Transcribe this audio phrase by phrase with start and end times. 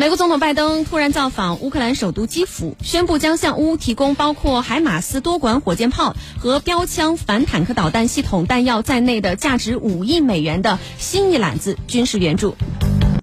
[0.00, 12.56] 美国总统拜登突然造访乌克兰首都基辅宣布将向乌提供包括海马斯多管火箭炮和标枪反坦克导弹系统弹药在内的价值五亿美元的新一揽子军事援助。